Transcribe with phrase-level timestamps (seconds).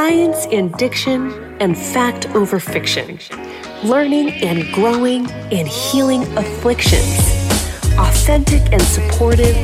[0.00, 1.30] science and diction,
[1.60, 3.18] and fact over fiction,
[3.84, 7.18] learning and growing and healing afflictions,
[7.98, 9.54] authentic and supportive,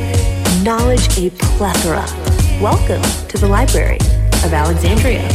[0.63, 2.05] knowledge a plethora.
[2.61, 3.97] Welcome to the Library
[4.45, 5.27] of Alexandria.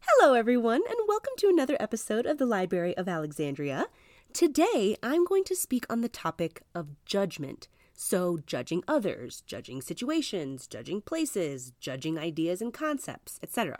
[0.00, 3.86] Hello, everyone, and welcome to another episode of the Library of Alexandria.
[4.32, 7.68] Today, I'm going to speak on the topic of judgment.
[7.98, 13.78] So, judging others, judging situations, judging places, judging ideas and concepts, etc.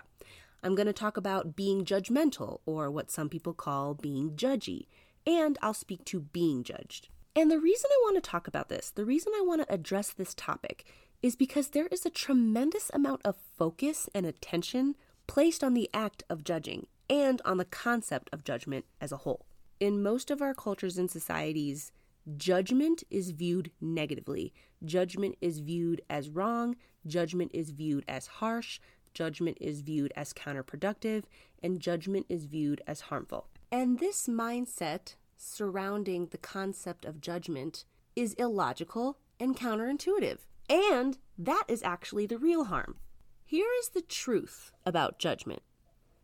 [0.62, 4.86] I'm going to talk about being judgmental, or what some people call being judgy,
[5.26, 7.08] and I'll speak to being judged.
[7.36, 10.12] And the reason I want to talk about this, the reason I want to address
[10.12, 10.86] this topic,
[11.22, 14.94] is because there is a tremendous amount of focus and attention
[15.26, 19.44] placed on the act of judging and on the concept of judgment as a whole.
[19.78, 21.92] In most of our cultures and societies,
[22.36, 24.52] judgment is viewed negatively.
[24.84, 26.76] Judgment is viewed as wrong.
[27.06, 28.80] Judgment is viewed as harsh.
[29.14, 31.24] Judgment is viewed as counterproductive.
[31.62, 33.48] And judgment is viewed as harmful.
[33.70, 40.38] And this mindset surrounding the concept of judgment is illogical and counterintuitive.
[40.68, 42.96] And that is actually the real harm.
[43.44, 45.62] Here is the truth about judgment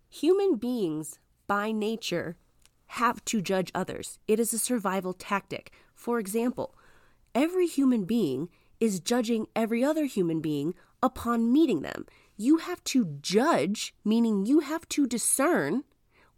[0.08, 2.36] human beings, by nature,
[2.86, 4.18] have to judge others.
[4.28, 5.72] It is a survival tactic.
[6.02, 6.74] For example,
[7.32, 8.48] every human being
[8.80, 12.06] is judging every other human being upon meeting them.
[12.36, 15.84] You have to judge, meaning you have to discern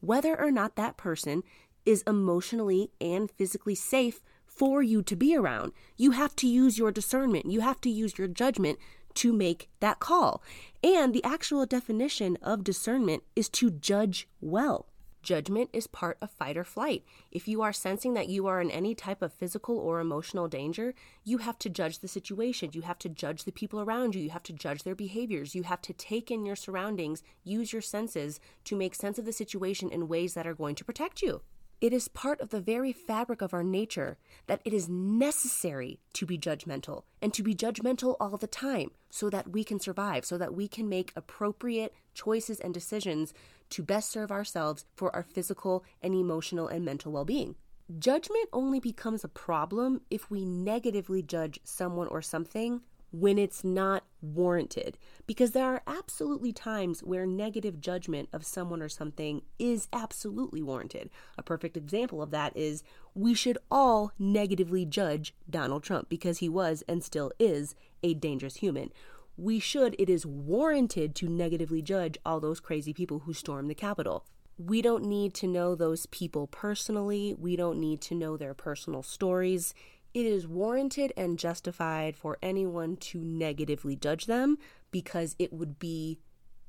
[0.01, 1.45] whether or not that person
[1.87, 5.73] is emotionally and physically safe for you to be around.
[5.97, 8.79] You have to use your discernment, you have to use your judgment
[9.15, 10.42] to make that call.
[10.83, 14.89] And the actual definition of discernment is to judge well.
[15.25, 17.03] Judgment is part of fight or flight.
[17.33, 20.92] If you are sensing that you are in any type of physical or emotional danger,
[21.25, 22.70] you have to judge the situation.
[22.75, 24.20] You have to judge the people around you.
[24.20, 25.55] You have to judge their behaviors.
[25.55, 29.33] You have to take in your surroundings, use your senses to make sense of the
[29.33, 31.41] situation in ways that are going to protect you.
[31.80, 36.24] It is part of the very fabric of our nature that it is necessary to
[36.24, 40.39] be judgmental and to be judgmental all the time so that we can survive, so
[40.39, 43.35] that we can make appropriate choices and decisions
[43.70, 47.57] to best serve ourselves for our physical and emotional and mental well being.
[47.98, 52.80] Judgment only becomes a problem if we negatively judge someone or something
[53.14, 54.98] when it's not warranted.
[55.27, 61.11] Because there are absolutely times where negative judgment of someone or something is absolutely warranted.
[61.39, 62.83] A perfect example of that is
[63.14, 68.57] we should all negatively judge Donald Trump because he was and still is a dangerous
[68.57, 68.92] human.
[69.36, 73.74] We should, it is warranted to negatively judge all those crazy people who stormed the
[73.74, 74.24] Capitol.
[74.56, 77.34] We don't need to know those people personally.
[77.36, 79.74] We don't need to know their personal stories
[80.14, 84.56] it is warranted and justified for anyone to negatively judge them
[84.92, 86.20] because it would be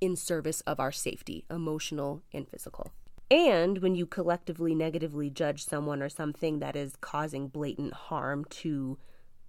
[0.02, 2.92] in service of our safety, emotional and physical.
[3.30, 8.98] And when you collectively negatively judge someone or something that is causing blatant harm to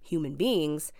[0.03, 0.91] human beings,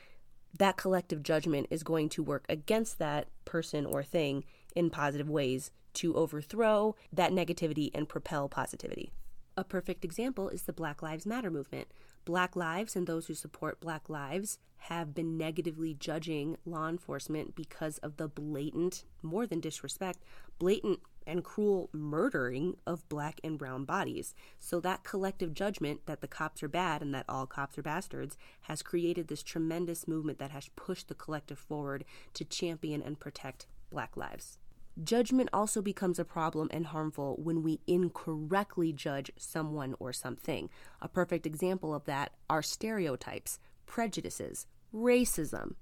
[0.58, 4.44] that collective judgment is going to work against that person or thing
[4.75, 9.12] in positive ways to overthrow that negativity and propel positivity.
[9.56, 11.88] A perfect example is the Black Lives Matter movement.
[12.25, 17.97] Black lives and those who support Black lives have been negatively judging law enforcement because
[18.00, 20.24] of the blatant, more than disrespect,
[20.59, 24.33] blatant and cruel murdering of black and brown bodies.
[24.59, 28.38] So that collective judgment that the cops are bad and that all cops are bastards
[28.61, 33.67] has created this tremendous movement that has pushed the collective forward to champion and protect
[33.91, 34.57] black lives.
[35.03, 40.69] Judgment also becomes a problem and harmful when we incorrectly judge someone or something.
[41.01, 45.75] A perfect example of that are stereotypes, prejudices, racism.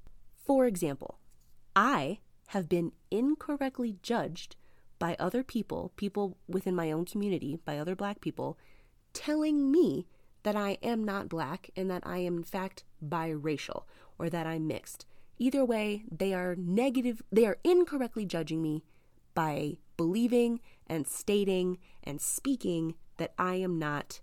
[0.45, 1.19] For example,
[1.75, 4.57] I have been incorrectly judged
[5.05, 8.57] by other people, people within my own community, by other black people,
[9.13, 10.07] telling me
[10.41, 13.83] that I am not black and that I am in fact biracial
[14.17, 15.05] or that I'm mixed.
[15.37, 18.83] Either way, they are negative, they are incorrectly judging me
[19.35, 24.21] by believing and stating and speaking that I am not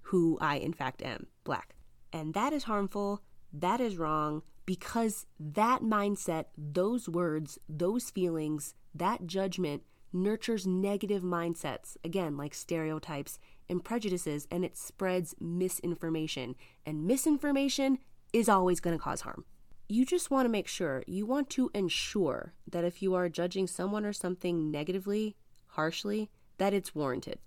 [0.00, 1.74] who I in fact am, black.
[2.10, 3.20] And that is harmful,
[3.52, 9.82] that is wrong, because that mindset, those words, those feelings, that judgment
[10.22, 16.54] nurtures negative mindsets, again, like stereotypes and prejudices, and it spreads misinformation.
[16.84, 17.98] And misinformation
[18.32, 19.44] is always going to cause harm
[19.88, 23.66] you just want to make sure, you want to ensure that if you are judging
[23.66, 25.36] someone or something negatively,
[25.68, 27.38] harshly, that it's warranted.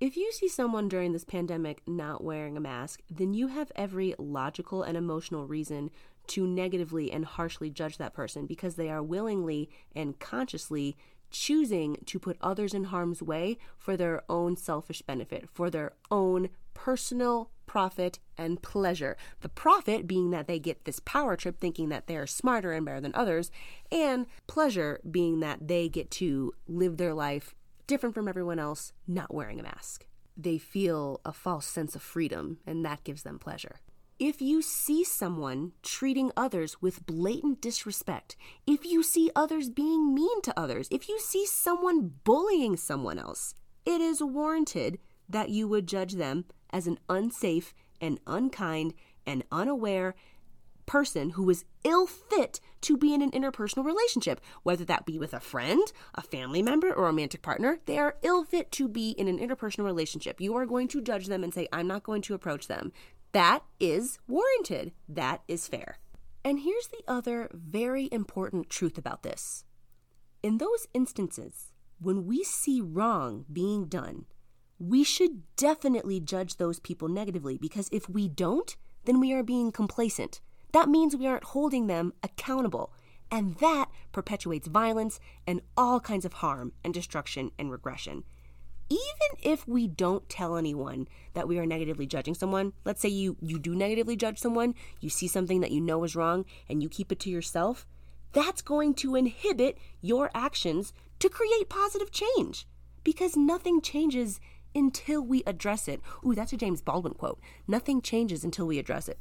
[0.00, 4.14] If you see someone during this pandemic not wearing a mask, then you have every
[4.16, 5.90] logical and emotional reason
[6.28, 10.96] to negatively and harshly judge that person because they are willingly and consciously
[11.30, 16.48] choosing to put others in harm's way for their own selfish benefit, for their own
[16.74, 19.16] personal profit and pleasure.
[19.40, 23.00] The profit being that they get this power trip thinking that they're smarter and better
[23.00, 23.50] than others,
[23.92, 27.54] and pleasure being that they get to live their life
[27.86, 30.06] different from everyone else, not wearing a mask.
[30.36, 33.80] They feel a false sense of freedom, and that gives them pleasure.
[34.18, 38.34] If you see someone treating others with blatant disrespect,
[38.66, 43.54] if you see others being mean to others, if you see someone bullying someone else,
[43.86, 44.98] it is warranted
[45.28, 48.94] that you would judge them as an unsafe and unkind
[49.24, 50.16] and unaware
[50.84, 55.34] person who is ill fit to be in an interpersonal relationship, whether that be with
[55.34, 57.78] a friend, a family member, or a romantic partner.
[57.84, 60.40] They are ill fit to be in an interpersonal relationship.
[60.40, 62.92] You are going to judge them and say, I'm not going to approach them.
[63.32, 64.92] That is warranted.
[65.08, 65.98] That is fair.
[66.44, 69.64] And here's the other very important truth about this.
[70.42, 74.26] In those instances, when we see wrong being done,
[74.78, 79.72] we should definitely judge those people negatively because if we don't, then we are being
[79.72, 80.40] complacent.
[80.72, 82.92] That means we aren't holding them accountable.
[83.30, 88.24] And that perpetuates violence and all kinds of harm and destruction and regression
[88.90, 93.36] even if we don't tell anyone that we are negatively judging someone let's say you
[93.40, 96.88] you do negatively judge someone you see something that you know is wrong and you
[96.88, 97.86] keep it to yourself
[98.32, 102.66] that's going to inhibit your actions to create positive change.
[103.02, 104.40] Because nothing changes
[104.74, 106.00] until we address it.
[106.24, 107.40] Ooh that's a james baldwin quote.
[107.66, 109.18] Nothing changes until we address it.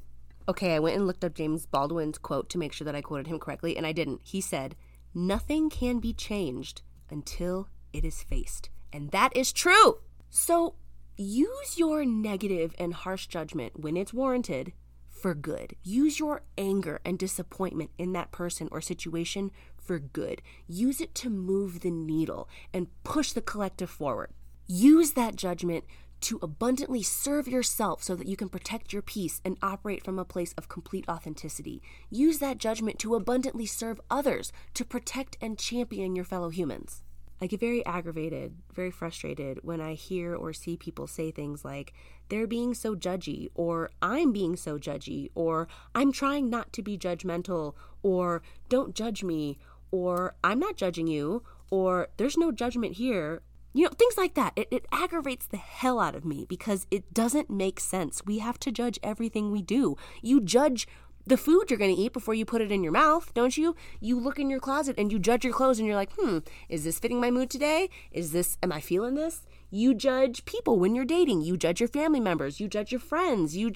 [0.50, 3.28] Okay i went and looked up james baldwin's quote to make sure that i quoted
[3.28, 4.22] him correctly and i didn't.
[4.24, 4.76] He said
[5.14, 10.00] nothing can be changed until it is faced and that is true.
[10.30, 10.76] So
[11.16, 14.74] use your negative and harsh judgment when it's warranted
[15.10, 15.76] for good.
[15.84, 20.42] Use your anger and disappointment in that person or situation for good.
[20.68, 24.32] Use it to move the needle and push the collective forward.
[24.68, 25.86] Use that judgment
[26.20, 30.26] to abundantly serve yourself so that you can protect your peace and operate from a
[30.26, 31.82] place of complete authenticity.
[32.10, 37.04] Use that judgment to abundantly serve others to protect and champion your fellow humans.
[37.40, 41.94] I get very aggravated, very frustrated when I hear or see people say things like,
[42.30, 46.98] they're being so judgy, or I'm being so judgy, or I'm trying not to be
[46.98, 49.58] judgmental, or don't judge me,
[49.92, 53.42] or I'm not judging you, or there's no judgment here.
[53.74, 54.54] You know, things like that.
[54.56, 58.24] It, it aggravates the hell out of me because it doesn't make sense.
[58.26, 59.96] We have to judge everything we do.
[60.24, 60.88] You judge
[61.28, 63.76] the food you're going to eat before you put it in your mouth, don't you?
[64.00, 66.40] You look in your closet and you judge your clothes and you're like, hmm,
[66.70, 67.90] is this fitting my mood today?
[68.12, 69.46] Is this, am I feeling this?
[69.70, 71.42] You judge people when you're dating.
[71.42, 72.62] You judge your family members.
[72.62, 73.58] You judge your friends.
[73.58, 73.74] You,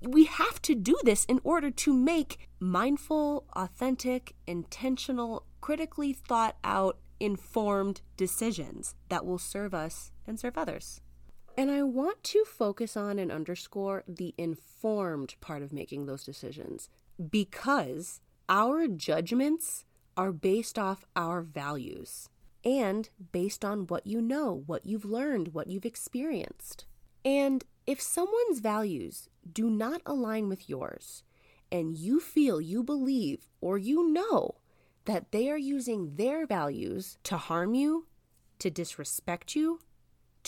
[0.00, 6.98] we have to do this in order to make mindful, authentic, intentional, critically thought out,
[7.20, 11.02] informed decisions that will serve us and serve others.
[11.58, 16.88] And I want to focus on and underscore the informed part of making those decisions
[17.32, 19.84] because our judgments
[20.16, 22.28] are based off our values
[22.64, 26.84] and based on what you know, what you've learned, what you've experienced.
[27.24, 31.24] And if someone's values do not align with yours,
[31.72, 34.54] and you feel, you believe, or you know
[35.06, 38.06] that they are using their values to harm you,
[38.60, 39.80] to disrespect you,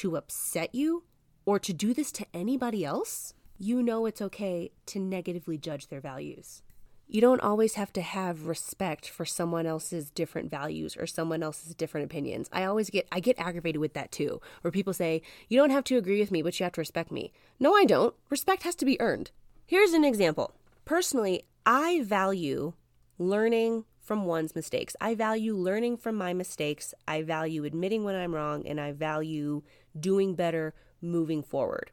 [0.01, 1.05] to upset you,
[1.45, 6.01] or to do this to anybody else, you know it's okay to negatively judge their
[6.01, 6.63] values.
[7.07, 11.75] You don't always have to have respect for someone else's different values or someone else's
[11.75, 12.49] different opinions.
[12.51, 15.85] I always get I get aggravated with that too, where people say, "You don't have
[15.85, 18.15] to agree with me, but you have to respect me." No, I don't.
[18.31, 19.33] Respect has to be earned.
[19.67, 20.55] Here's an example.
[20.85, 22.73] Personally, I value
[23.19, 24.97] learning from one's mistakes.
[25.01, 26.95] I value learning from my mistakes.
[27.07, 29.63] I value admitting when I'm wrong, and I value
[29.99, 31.91] doing better moving forward.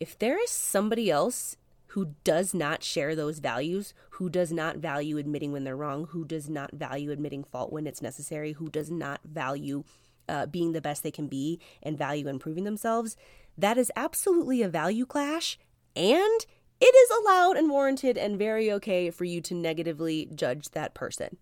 [0.00, 1.56] If there is somebody else
[1.92, 6.24] who does not share those values, who does not value admitting when they're wrong, who
[6.24, 9.84] does not value admitting fault when it's necessary, who does not value
[10.28, 13.16] uh, being the best they can be and value improving themselves,
[13.56, 15.58] that is absolutely a value clash
[15.96, 16.46] and
[16.80, 21.38] it is allowed and warranted and very okay for you to negatively judge that person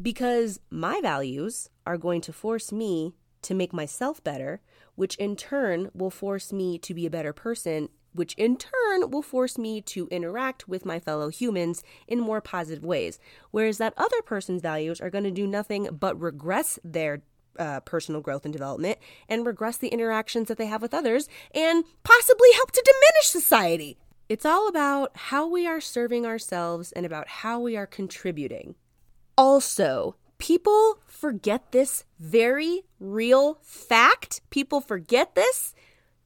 [0.00, 4.60] because my values are going to force me to make myself better,
[4.94, 9.22] which in turn will force me to be a better person, which in turn will
[9.22, 13.18] force me to interact with my fellow humans in more positive ways.
[13.50, 17.22] Whereas that other person's values are going to do nothing but regress their
[17.58, 18.98] uh, personal growth and development
[19.28, 23.98] and regress the interactions that they have with others and possibly help to diminish society.
[24.28, 28.74] It's all about how we are serving ourselves and about how we are contributing.
[29.36, 34.42] Also, people forget this very real fact.
[34.50, 35.74] People forget this.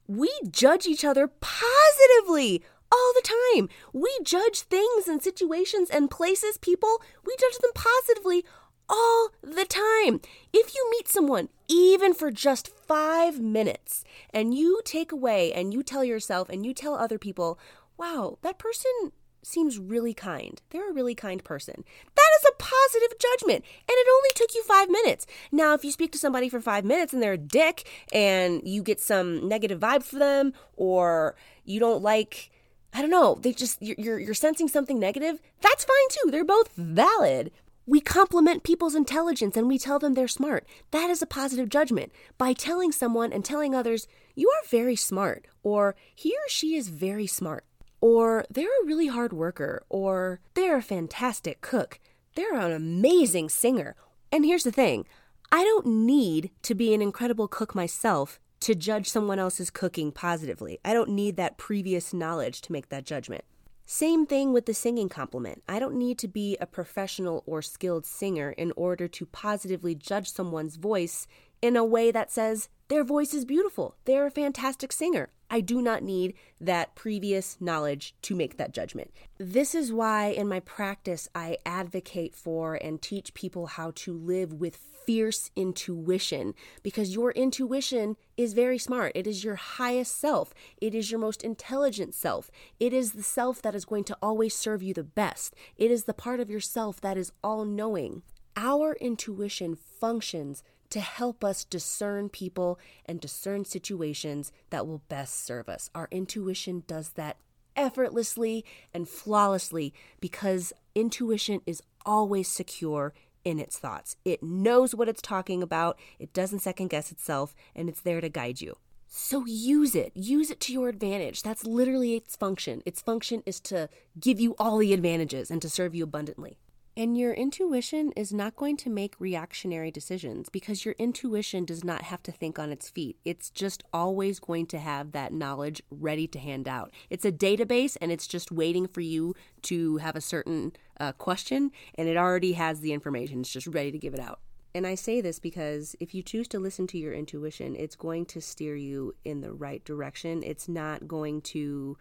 [0.07, 2.61] We judge each other positively
[2.91, 3.69] all the time.
[3.93, 8.43] We judge things and situations and places, people, we judge them positively
[8.89, 10.19] all the time.
[10.51, 15.81] If you meet someone, even for just five minutes, and you take away and you
[15.81, 17.57] tell yourself and you tell other people,
[17.97, 20.61] wow, that person seems really kind.
[20.69, 21.83] They're a really kind person.
[22.15, 23.65] That is a positive judgment.
[23.87, 25.25] And it only took you five minutes.
[25.51, 28.83] Now, if you speak to somebody for five minutes and they're a dick and you
[28.83, 32.51] get some negative vibe for them or you don't like,
[32.93, 36.31] I don't know, they just, you're, you're sensing something negative, that's fine too.
[36.31, 37.51] They're both valid.
[37.85, 40.67] We compliment people's intelligence and we tell them they're smart.
[40.91, 42.11] That is a positive judgment.
[42.37, 46.89] By telling someone and telling others, you are very smart, or he or she is
[46.89, 47.65] very smart,
[48.01, 51.99] or they're a really hard worker, or they're a fantastic cook,
[52.35, 53.95] they're an amazing singer.
[54.31, 55.05] And here's the thing
[55.51, 60.79] I don't need to be an incredible cook myself to judge someone else's cooking positively.
[60.83, 63.43] I don't need that previous knowledge to make that judgment.
[63.85, 65.63] Same thing with the singing compliment.
[65.67, 70.31] I don't need to be a professional or skilled singer in order to positively judge
[70.31, 71.25] someone's voice
[71.61, 73.95] in a way that says their voice is beautiful.
[74.05, 75.29] They're a fantastic singer.
[75.49, 79.11] I do not need that previous knowledge to make that judgment.
[79.37, 84.53] This is why, in my practice, I advocate for and teach people how to live
[84.53, 84.77] with
[85.09, 86.53] fierce intuition
[86.83, 89.11] because your intuition is very smart.
[89.15, 92.51] It is your highest self, it is your most intelligent self.
[92.79, 95.55] It is the self that is going to always serve you the best.
[95.77, 98.21] It is the part of yourself that is all knowing.
[98.55, 105.69] Our intuition functions to help us discern people and discern situations that will best serve
[105.69, 105.89] us.
[105.93, 107.37] Our intuition does that
[107.75, 113.13] effortlessly and flawlessly because intuition is always secure
[113.45, 114.17] in its thoughts.
[114.25, 118.29] It knows what it's talking about, it doesn't second guess itself, and it's there to
[118.29, 118.75] guide you.
[119.07, 120.11] So use it.
[120.13, 121.41] Use it to your advantage.
[121.41, 122.83] That's literally its function.
[122.85, 126.59] Its function is to give you all the advantages and to serve you abundantly.
[126.99, 132.01] And your intuition is not going to make reactionary decisions because your intuition does not
[132.01, 133.15] have to think on its feet.
[133.23, 136.91] It's just always going to have that knowledge ready to hand out.
[137.09, 141.71] It's a database and it's just waiting for you to have a certain uh, question
[141.95, 143.39] and it already has the information.
[143.39, 144.41] It's just ready to give it out.
[144.75, 148.25] And I say this because if you choose to listen to your intuition, it's going
[148.25, 150.43] to steer you in the right direction.
[150.43, 151.97] It's not going to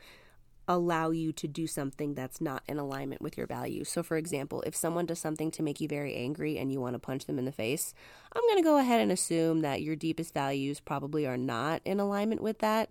[0.68, 3.88] allow you to do something that's not in alignment with your values.
[3.88, 6.92] So, for example, if someone does something to make you very angry and you want
[6.92, 7.94] to punch them in the face,
[8.32, 11.98] I'm going to go ahead and assume that your deepest values probably are not in
[11.98, 12.90] alignment with that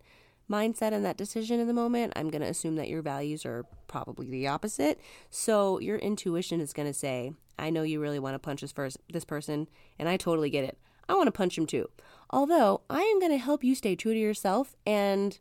[0.49, 2.13] mindset and that decision in the moment.
[2.15, 4.99] I'm going to assume that your values are probably the opposite.
[5.29, 8.71] So, your intuition is going to say, I know you really want to punch this,
[8.71, 9.67] first, this person,
[9.99, 10.79] and I totally get it.
[11.07, 11.89] I want to punch him too.
[12.31, 15.39] Although, I am going to help you stay true to yourself and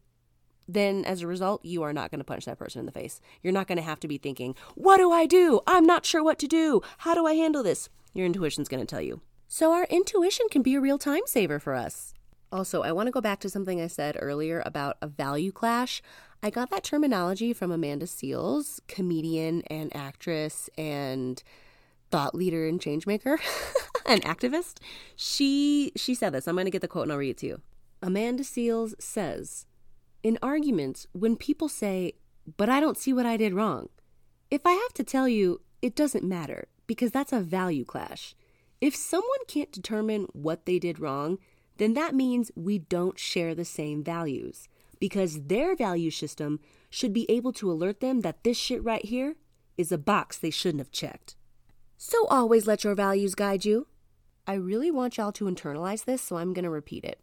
[0.68, 3.20] then as a result, you are not going to punch that person in the face.
[3.42, 5.60] You're not going to have to be thinking, What do I do?
[5.66, 6.82] I'm not sure what to do.
[6.98, 7.88] How do I handle this?
[8.12, 9.20] Your intuition's going to tell you.
[9.48, 12.14] So, our intuition can be a real time saver for us.
[12.50, 16.02] Also, I want to go back to something I said earlier about a value clash.
[16.42, 21.42] I got that terminology from Amanda Seales, comedian and actress and
[22.10, 23.38] thought leader and changemaker,
[24.06, 24.78] an activist.
[25.16, 26.46] She she said this.
[26.46, 27.60] I'm going to get the quote and I'll read it to you.
[28.02, 29.66] Amanda Seales says,
[30.26, 32.14] in arguments, when people say,
[32.56, 33.90] but I don't see what I did wrong,
[34.50, 38.34] if I have to tell you, it doesn't matter because that's a value clash.
[38.80, 41.38] If someone can't determine what they did wrong,
[41.76, 44.66] then that means we don't share the same values
[44.98, 46.58] because their value system
[46.90, 49.36] should be able to alert them that this shit right here
[49.78, 51.36] is a box they shouldn't have checked.
[51.96, 53.86] So always let your values guide you.
[54.44, 57.20] I really want y'all to internalize this, so I'm going to repeat it.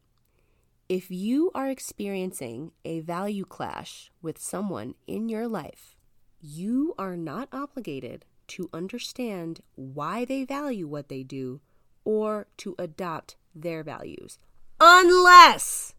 [0.89, 5.95] If you are experiencing a value clash with someone in your life,
[6.41, 11.61] you are not obligated to understand why they value what they do
[12.03, 14.39] or to adopt their values,
[14.81, 15.95] unless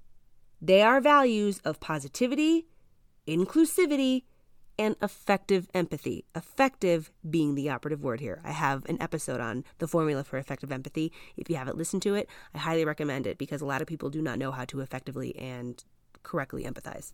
[0.60, 2.66] they are values of positivity,
[3.26, 4.24] inclusivity,
[4.78, 6.24] and effective empathy.
[6.34, 8.40] Effective being the operative word here.
[8.44, 11.12] I have an episode on the formula for effective empathy.
[11.36, 14.10] If you haven't listened to it, I highly recommend it because a lot of people
[14.10, 15.82] do not know how to effectively and
[16.22, 17.12] correctly empathize.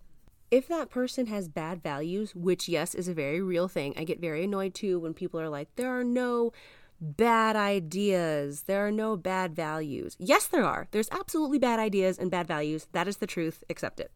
[0.50, 4.20] If that person has bad values, which, yes, is a very real thing, I get
[4.20, 6.52] very annoyed too when people are like, there are no
[7.00, 8.62] bad ideas.
[8.62, 10.16] There are no bad values.
[10.18, 10.88] Yes, there are.
[10.90, 12.88] There's absolutely bad ideas and bad values.
[12.92, 13.62] That is the truth.
[13.70, 14.10] Accept it.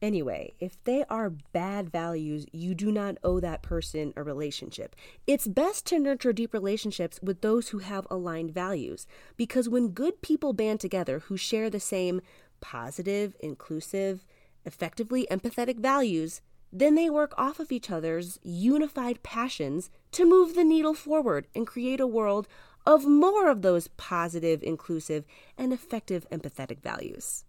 [0.00, 4.94] Anyway, if they are bad values, you do not owe that person a relationship.
[5.26, 10.22] It's best to nurture deep relationships with those who have aligned values because when good
[10.22, 12.20] people band together who share the same
[12.60, 14.24] positive, inclusive,
[14.64, 20.64] effectively empathetic values, then they work off of each other's unified passions to move the
[20.64, 22.46] needle forward and create a world
[22.86, 25.24] of more of those positive, inclusive,
[25.56, 27.44] and effective empathetic values.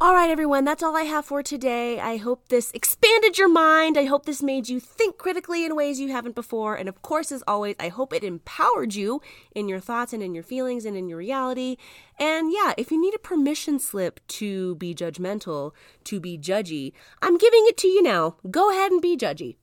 [0.00, 1.98] All right, everyone, that's all I have for today.
[1.98, 3.98] I hope this expanded your mind.
[3.98, 6.76] I hope this made you think critically in ways you haven't before.
[6.76, 9.20] And of course, as always, I hope it empowered you
[9.56, 11.78] in your thoughts and in your feelings and in your reality.
[12.16, 15.72] And yeah, if you need a permission slip to be judgmental,
[16.04, 18.36] to be judgy, I'm giving it to you now.
[18.48, 19.56] Go ahead and be judgy.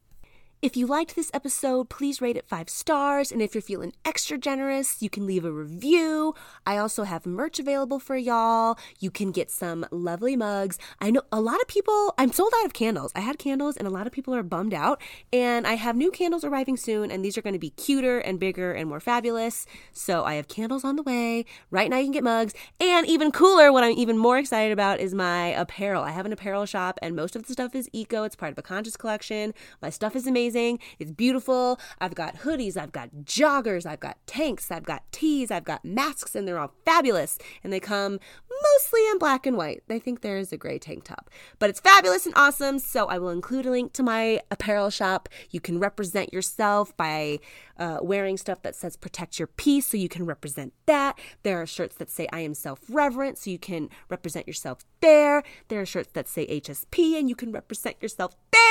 [0.65, 3.31] If you liked this episode, please rate it five stars.
[3.31, 6.33] And if you're feeling extra generous, you can leave a review.
[6.65, 8.75] I also have merch available for y'all.
[8.99, 10.79] You can get some lovely mugs.
[10.99, 13.11] I know a lot of people, I'm sold out of candles.
[13.13, 14.99] I had candles and a lot of people are bummed out.
[15.31, 18.39] And I have new candles arriving soon, and these are going to be cuter and
[18.39, 19.67] bigger and more fabulous.
[19.91, 21.45] So I have candles on the way.
[21.69, 22.55] Right now, you can get mugs.
[22.79, 26.01] And even cooler, what I'm even more excited about is my apparel.
[26.01, 28.23] I have an apparel shop, and most of the stuff is eco.
[28.23, 29.53] It's part of a conscious collection.
[29.79, 30.79] My stuff is amazing amazing.
[30.99, 31.79] It's beautiful.
[31.99, 36.35] I've got hoodies, I've got joggers, I've got tanks, I've got tees, I've got masks,
[36.35, 37.37] and they're all fabulous.
[37.63, 38.19] And they come
[38.63, 39.83] mostly in black and white.
[39.89, 42.79] I think there is a gray tank top, but it's fabulous and awesome.
[42.79, 45.27] So I will include a link to my apparel shop.
[45.51, 47.39] You can represent yourself by
[47.77, 51.19] uh, wearing stuff that says protect your peace, so you can represent that.
[51.43, 55.43] There are shirts that say I am self reverent, so you can represent yourself there.
[55.67, 58.64] There are shirts that say HSP, and you can represent yourself there.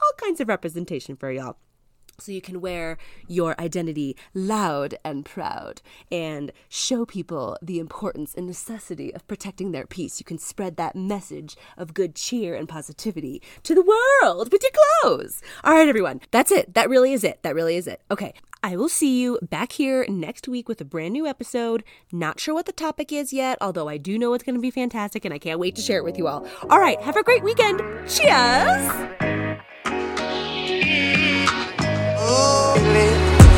[0.00, 1.56] All kinds of representation for y'all
[2.18, 2.96] so you can wear
[3.28, 9.86] your identity loud and proud and show people the importance and necessity of protecting their
[9.86, 10.18] peace.
[10.18, 14.72] You can spread that message of good cheer and positivity to the world with your
[15.02, 15.42] clothes.
[15.64, 16.74] All right, everyone, that's it.
[16.74, 17.42] That really is it.
[17.42, 18.00] That really is it.
[18.10, 18.34] Okay,
[18.66, 21.84] I will see you back here next week with a brand new episode.
[22.10, 24.72] Not sure what the topic is yet, although I do know it's going to be
[24.72, 26.44] fantastic and I can't wait to share it with you all.
[26.68, 27.78] All right, have a great weekend.
[28.08, 28.90] Cheers!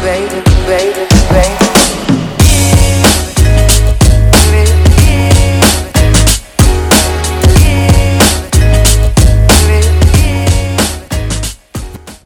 [0.05, 1.68] baby, baby.